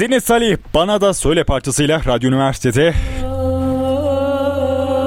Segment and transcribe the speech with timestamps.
[0.00, 2.94] Zeynep Salih bana da söyle parçasıyla Radyo Üniversitede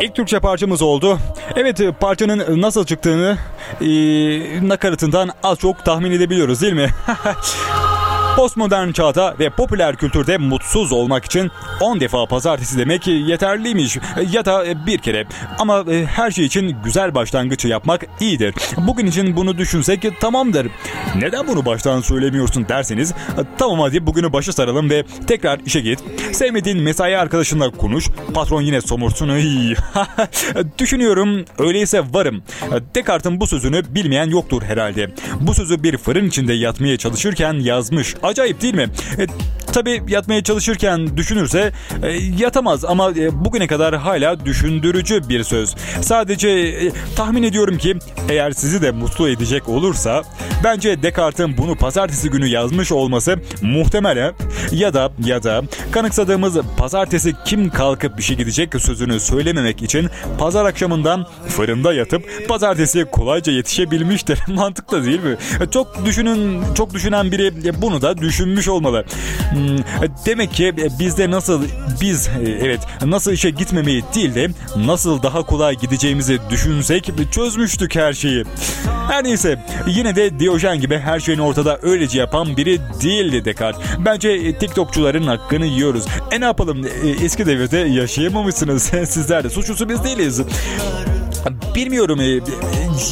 [0.00, 1.18] İlk Türkçe parçamız oldu.
[1.56, 3.38] Evet parçanın nasıl çıktığını
[3.80, 3.88] e,
[4.68, 6.90] nakaratından az çok tahmin edebiliyoruz değil mi?
[8.36, 11.50] Postmodern çağda ve popüler kültürde mutsuz olmak için
[11.80, 13.98] 10 defa pazartesi demek yeterliymiş
[14.30, 15.26] ya da bir kere.
[15.58, 18.54] Ama e, her şey için güzel başlangıç yapmak iyidir.
[18.76, 20.68] Bugün için bunu düşünsek tamamdır.
[21.16, 23.14] Neden bunu baştan söylemiyorsun derseniz
[23.58, 25.98] tamam hadi bugünü başa saralım ve tekrar işe git.
[26.36, 28.08] Sevmediğin mesai arkadaşınla konuş.
[28.34, 29.28] Patron yine somursun.
[30.78, 32.42] Düşünüyorum öyleyse varım.
[32.94, 35.10] Descartes'in bu sözünü bilmeyen yoktur herhalde.
[35.40, 38.14] Bu sözü bir fırın içinde yatmaya çalışırken yazmış.
[38.22, 38.88] Acayip değil mi?
[39.76, 41.72] Tabii yatmaya çalışırken düşünürse
[42.02, 42.08] e,
[42.38, 45.74] yatamaz ama e, bugüne kadar hala düşündürücü bir söz.
[46.00, 47.96] Sadece e, tahmin ediyorum ki
[48.28, 50.22] eğer sizi de mutlu edecek olursa
[50.64, 54.34] bence Descartes'in bunu pazartesi günü yazmış olması muhtemelen
[54.72, 55.62] ya da ya da
[55.92, 63.52] kanıksadığımız pazartesi kim kalkıp işe gidecek sözünü söylememek için pazar akşamından fırında yatıp pazartesi kolayca
[63.52, 64.40] yetişebilmiştir.
[64.48, 65.36] Mantıklı değil mi?
[65.70, 69.04] Çok düşünün çok düşünen biri bunu da düşünmüş olmalı.
[70.26, 71.64] Demek ki bizde nasıl
[72.00, 72.28] biz
[72.60, 78.44] evet nasıl işe gitmemeyi değil de nasıl daha kolay gideceğimizi düşünsek çözmüştük her şeyi.
[79.10, 83.82] Her neyse yine de Diyojen gibi her şeyin ortada öylece yapan biri değildi Descartes.
[83.98, 86.04] Bence TikTokçuların hakkını yiyoruz.
[86.30, 86.86] E ne yapalım
[87.22, 88.82] eski devirde yaşayamamışsınız.
[89.06, 90.42] Sizler de suçlusu biz değiliz.
[91.74, 92.40] Bilmiyorum e,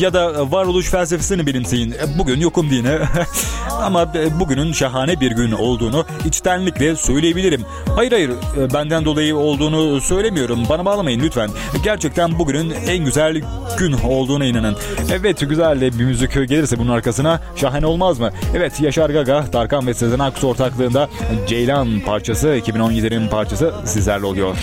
[0.00, 1.94] ya da varoluş felsefesini benimseyin.
[2.18, 2.98] Bugün yokum dine.
[3.70, 7.64] Ama bugünün şahane bir gün olduğunu içtenlikle söyleyebilirim.
[7.96, 8.30] Hayır hayır
[8.74, 10.62] benden dolayı olduğunu söylemiyorum.
[10.68, 11.50] Bana bağlamayın lütfen.
[11.84, 13.42] Gerçekten bugünün en güzel
[13.78, 14.76] gün olduğuna inanın.
[15.12, 18.30] Evet güzel bir müzik gelirse bunun arkasına şahane olmaz mı?
[18.56, 21.08] Evet Yaşar Gaga, Tarkan ve Sezen Aksu ortaklığında
[21.46, 24.56] Ceylan parçası 2017'nin parçası sizlerle oluyor.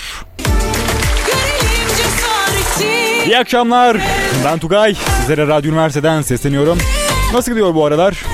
[3.26, 3.96] İyi akşamlar.
[4.44, 4.94] Ben Tugay.
[5.20, 6.78] Sizlere Radyo Üniversiteden sesleniyorum.
[7.32, 8.24] Nasıl gidiyor bu aralar?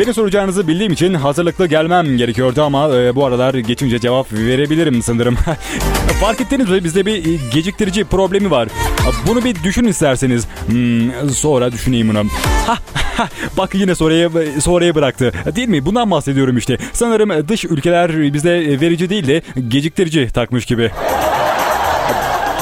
[0.00, 5.36] Beni soracağınızı bildiğim için hazırlıklı gelmem gerekiyordu ama e, bu aralar geçince cevap verebilirim sanırım.
[6.20, 8.68] Fark ettiniz mi bizde bir geciktirici problemi var.
[9.26, 10.46] Bunu bir düşün isterseniz.
[10.66, 12.22] Hmm, sonra düşüneyim bunu.
[13.56, 14.30] Bak yine sonraya,
[14.60, 15.32] sonraya bıraktı.
[15.56, 15.86] Değil mi?
[15.86, 16.78] Bundan bahsediyorum işte.
[16.92, 20.90] Sanırım dış ülkeler bizde verici değil de geciktirici takmış gibi.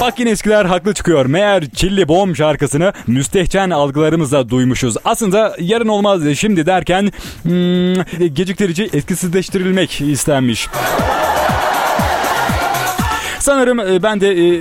[0.00, 1.26] Bak yine eskiler haklı çıkıyor.
[1.26, 4.96] Meğer Çilli Bom şarkısını müstehcen algılarımızla duymuşuz.
[5.04, 7.12] Aslında yarın olmaz şimdi derken
[7.42, 7.94] hmm,
[8.34, 10.68] geciktirici etkisizleştirilmek istenmiş.
[13.44, 14.60] Sanırım ben de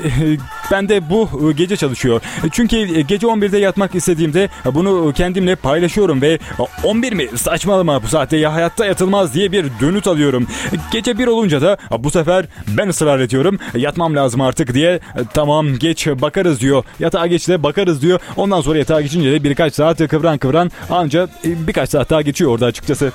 [0.71, 2.21] ben de bu gece çalışıyor.
[2.51, 6.39] Çünkü gece 11'de yatmak istediğimde bunu kendimle paylaşıyorum ve
[6.83, 10.47] 11 mi saçmalama bu saatte ya hayatta yatılmaz diye bir dönüt alıyorum.
[10.91, 13.59] Gece 1 olunca da bu sefer ben ısrar ediyorum.
[13.75, 14.99] Yatmam lazım artık diye
[15.33, 16.83] tamam geç bakarız diyor.
[16.99, 18.19] Yatağa geç de bakarız diyor.
[18.35, 22.65] Ondan sonra yatağa geçince de birkaç saat kıvran kıvran anca birkaç saat daha geçiyor orada
[22.65, 23.11] açıkçası.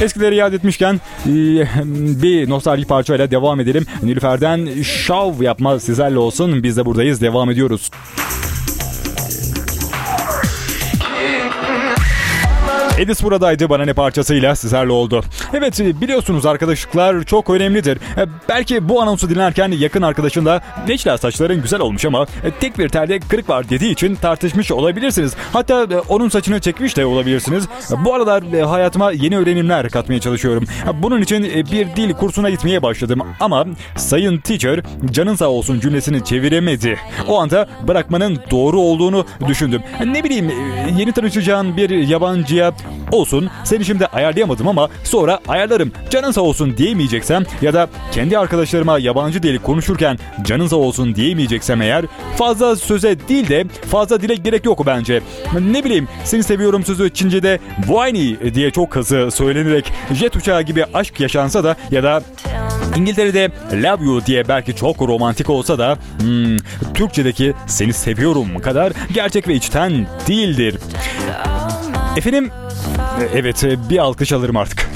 [0.00, 1.00] Eskileri yad etmişken
[2.22, 3.86] bir nostalji parçayla devam edelim.
[4.02, 6.62] Nilüfer'den şov yapma sizlerle olsun.
[6.62, 7.20] Biz de buradayız.
[7.20, 7.90] Devam ediyoruz.
[12.98, 15.24] Edis buradaydı bana ne parçasıyla sizlerle oldu.
[15.54, 17.98] Evet biliyorsunuz arkadaşlıklar çok önemlidir.
[18.48, 22.26] Belki bu anonsu dinlerken yakın arkadaşınla Neçla saçların güzel olmuş ama
[22.60, 25.34] tek bir telde kırık var dediği için tartışmış olabilirsiniz.
[25.52, 27.68] Hatta onun saçını çekmiş de olabilirsiniz.
[28.04, 30.64] Bu aralar hayatıma yeni öğrenimler katmaya çalışıyorum.
[30.94, 33.66] Bunun için bir dil kursuna gitmeye başladım ama
[33.96, 34.80] sayın teacher
[35.10, 36.98] canın sağ olsun cümlesini çeviremedi.
[37.28, 39.82] O anda bırakmanın doğru olduğunu düşündüm.
[40.06, 40.52] Ne bileyim
[40.98, 42.72] yeni tanışacağın bir yabancıya
[43.12, 48.98] olsun seni şimdi ayarlayamadım ama sonra ayarlarım canın sağ olsun diyemeyeceksem ya da kendi arkadaşlarıma
[48.98, 52.04] yabancı dili konuşurken canın sağ olsun diyemeyeceksem eğer
[52.36, 55.22] fazla söze değil de fazla dilek gerek yok bence.
[55.60, 61.20] Ne bileyim seni seviyorum sözü Çince'de Vuayni diye çok hızlı söylenerek jet uçağı gibi aşk
[61.20, 62.22] yaşansa da ya da
[62.96, 66.56] İngiltere'de love you diye belki çok romantik olsa da hmm,
[66.94, 70.78] Türkçedeki seni seviyorum kadar gerçek ve içten değildir.
[72.16, 72.50] Efendim
[73.34, 74.90] evet bir alkış alırım artık.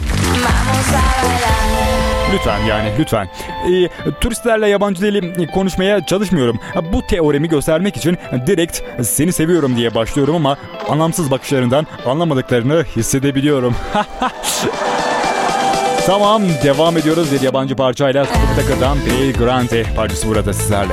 [2.32, 3.28] Lütfen yani lütfen.
[3.72, 3.88] E,
[4.20, 6.60] turistlerle yabancı dili konuşmaya çalışmıyorum.
[6.92, 10.56] Bu teoremi göstermek için direkt seni seviyorum diye başlıyorum ama
[10.88, 13.74] anlamsız bakışlarından anlamadıklarını hissedebiliyorum.
[16.06, 20.92] tamam devam ediyoruz bir yabancı parçayla Spectacle'dan Play Grande parçası burada sizlerle.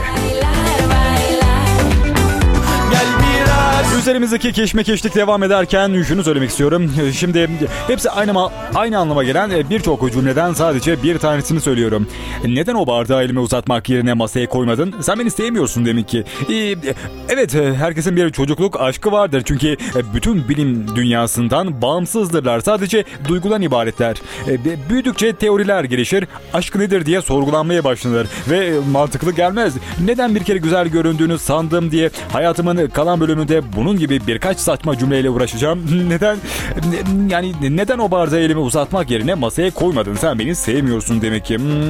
[3.98, 6.94] Üzerimizdeki keşmekeşlik devam ederken şunu söylemek istiyorum.
[7.14, 7.50] Şimdi
[7.88, 12.08] hepsi aynı aynı anlama gelen birçok cümleden sadece bir tanesini söylüyorum.
[12.46, 14.96] Neden o bardağı elime uzatmak yerine masaya koymadın?
[15.02, 16.24] Sen beni sevmiyorsun demek ki.
[16.50, 16.76] Ee,
[17.30, 19.44] Evet herkesin bir çocukluk aşkı vardır.
[19.46, 19.78] Çünkü
[20.14, 22.60] bütün bilim dünyasından bağımsızdırlar.
[22.60, 24.18] Sadece duygudan ibaretler.
[24.48, 26.26] E, Büyüdükçe teoriler gelişir.
[26.54, 28.28] Aşk nedir diye sorgulanmaya başlanır.
[28.50, 29.74] Ve mantıklı gelmez.
[30.06, 35.30] Neden bir kere güzel göründüğünü sandım diye hayatımın kalan bölümünde bunun gibi birkaç saçma cümleyle
[35.30, 36.06] uğraşacağım.
[36.10, 36.38] Neden
[36.92, 40.16] ne- yani neden o bardağı elime uzatmak yerine masaya koymadın?
[40.16, 41.58] Sen beni sevmiyorsun demek ki.
[41.58, 41.90] Hmm,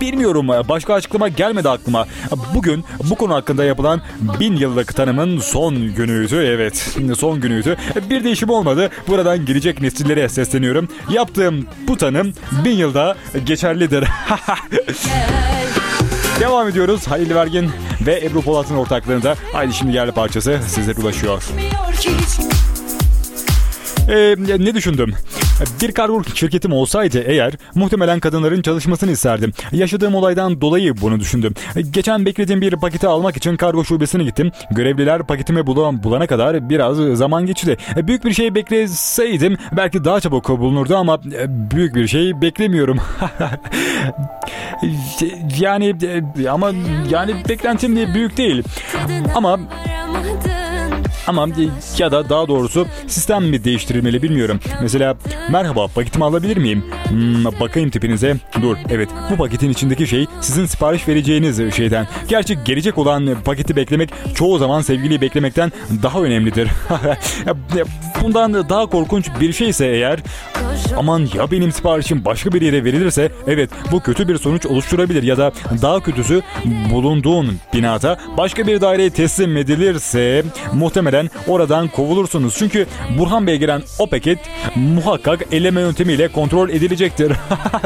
[0.00, 0.48] bilmiyorum.
[0.48, 2.06] Başka açıklama gelmedi aklıma.
[2.54, 4.00] Bugün bu konu hakkında yapılan
[4.40, 6.36] bin yıllık tanımın son günüydü.
[6.36, 7.76] Evet son günüydü.
[8.10, 8.90] Bir değişim olmadı.
[9.08, 10.88] Buradan gelecek nesillere sesleniyorum.
[11.10, 12.32] Yaptığım bu tanım
[12.64, 14.04] bin yılda geçerlidir.
[16.40, 17.08] Devam ediyoruz.
[17.08, 17.70] Halil Vergin
[18.06, 21.42] ve Ebru Polat'ın ortaklığında Haydi Şimdi Yerli parçası sizlere ulaşıyor.
[24.08, 25.14] Ee, ne düşündüm?
[25.82, 29.52] Bir kargo şirketim olsaydı eğer muhtemelen kadınların çalışmasını isterdim.
[29.72, 31.54] Yaşadığım olaydan dolayı bunu düşündüm.
[31.90, 34.52] Geçen beklediğim bir paketi almak için kargo şubesine gittim.
[34.70, 37.76] Görevliler paketimi bulan, bulana kadar biraz zaman geçti.
[37.96, 41.20] Büyük bir şey bekleseydim belki daha çabuk bulunurdu ama
[41.74, 42.98] büyük bir şey beklemiyorum.
[45.58, 45.94] yani
[46.50, 46.70] ama
[47.10, 48.62] yani beklentim de büyük değil.
[49.34, 49.60] Ama
[51.30, 51.48] ama
[51.98, 54.60] ya da daha doğrusu sistem mi değiştirilmeli bilmiyorum.
[54.82, 55.16] Mesela
[55.50, 56.84] merhaba paketimi alabilir miyim?
[57.08, 58.36] Hmm, bakayım tipinize.
[58.62, 62.06] Dur evet bu paketin içindeki şey sizin sipariş vereceğiniz şeyden.
[62.28, 65.72] Gerçi gelecek olan paketi beklemek çoğu zaman sevgiliyi beklemekten
[66.02, 66.68] daha önemlidir.
[68.22, 70.20] Bundan daha korkunç bir şeyse eğer
[70.96, 75.38] aman ya benim siparişim başka bir yere verilirse evet bu kötü bir sonuç oluşturabilir ya
[75.38, 76.42] da daha kötüsü
[76.92, 82.54] bulunduğun binada başka bir daireye teslim edilirse muhtemelen oradan kovulursunuz.
[82.58, 82.86] Çünkü
[83.18, 84.38] Burhan Bey gelen o paket
[84.74, 87.32] muhakkak eleme yöntemiyle kontrol edilecektir.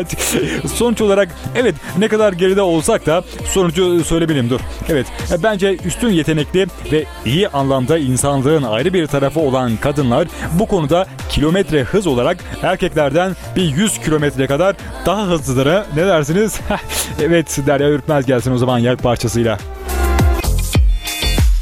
[0.74, 4.60] Sonuç olarak evet ne kadar geride olsak da sonucu söyleyebilirim dur.
[4.88, 5.06] Evet
[5.42, 11.82] bence üstün yetenekli ve iyi anlamda insanlığın ayrı bir tarafı olan kadınlar bu konuda kilometre
[11.82, 14.76] hız olarak erkeklerden bir 100 kilometre kadar
[15.06, 15.66] daha hızlıdır.
[15.96, 16.60] Ne dersiniz?
[17.22, 19.58] evet Derya Ürkmez gelsin o zaman yak parçasıyla.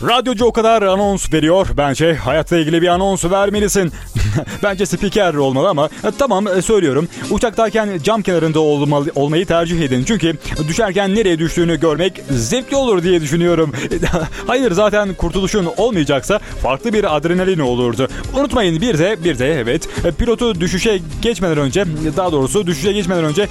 [0.09, 1.67] Radyocu o kadar anons veriyor.
[1.77, 3.93] Bence hayatla ilgili bir anons vermelisin.
[4.63, 7.09] Bence spiker olmalı ama e, tamam e, söylüyorum.
[7.31, 10.05] Uçaktayken cam kenarında olmalı, olmayı tercih edin.
[10.05, 10.37] Çünkü
[10.69, 13.73] düşerken nereye düştüğünü görmek zevkli olur diye düşünüyorum.
[14.47, 18.09] Hayır zaten kurtuluşun olmayacaksa farklı bir adrenalin olurdu.
[18.35, 21.85] Unutmayın bir de bir de evet e, pilotu düşüşe geçmeden önce
[22.17, 23.49] daha doğrusu düşüşe geçmeden önce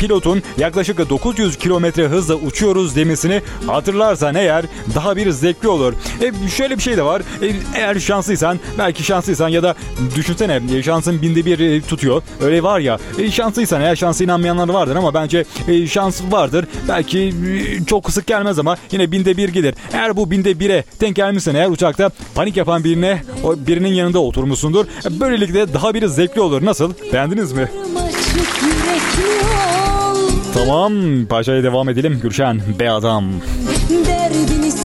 [0.00, 4.64] pilotun yaklaşık 900 kilometre hızla uçuyoruz demesini hatırlarsan eğer
[4.94, 5.91] daha bir zevkli olur.
[6.20, 7.22] E, şöyle bir şey de var.
[7.42, 9.74] E, eğer şanslıysan belki şanslıysan ya da
[10.16, 12.22] düşünsene e, şansın binde bir e, tutuyor.
[12.42, 16.66] Öyle var ya e, şanslıysan eğer şansa inanmayanlar vardır ama bence e, şans vardır.
[16.88, 19.74] Belki e, çok sık gelmez ama yine binde bir gelir.
[19.92, 23.22] Eğer bu binde bire denk gelmişsen eğer uçakta panik yapan birine
[23.56, 24.84] birinin yanında oturmuşsundur.
[24.86, 26.64] E, Böylelikle daha bir zevkli olur.
[26.64, 26.92] Nasıl?
[27.12, 27.68] Beğendiniz mi?
[30.54, 30.92] Tamam.
[31.28, 32.18] Paşa'ya devam edelim.
[32.22, 33.24] Gülşen, be adam.
[34.06, 34.61] Derdini